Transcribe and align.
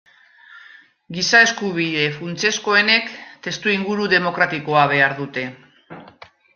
Giza-eskubide 1.17 2.07
funtsezkoenek 2.17 3.13
testuinguru 3.47 4.11
demokratikoa 4.19 4.91
behar 4.97 5.19
dute. 5.25 5.49